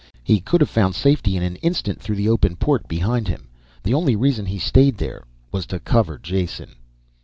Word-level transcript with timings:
He 0.23 0.39
could 0.39 0.61
have 0.61 0.69
found 0.71 0.95
safety 0.95 1.37
in 1.37 1.43
an 1.43 1.57
instant 1.57 2.01
through 2.01 2.15
the 2.15 2.27
open 2.27 2.55
port 2.55 2.87
behind 2.87 3.27
him. 3.27 3.49
The 3.83 3.93
only 3.93 4.15
reason 4.15 4.47
he 4.47 4.57
stayed 4.57 4.97
there 4.97 5.25
was 5.51 5.67
to 5.67 5.79
cover 5.79 6.17
Jason. 6.17 6.73